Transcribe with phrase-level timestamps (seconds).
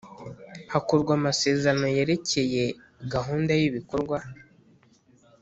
[0.73, 2.63] hakorwa amasezerano yerekeye
[3.13, 4.17] gahunda y ibikorwa